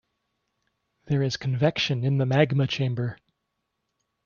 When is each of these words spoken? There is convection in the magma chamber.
There 1.05 1.21
is 1.21 1.37
convection 1.37 2.03
in 2.03 2.17
the 2.17 2.25
magma 2.25 2.65
chamber. 2.65 3.19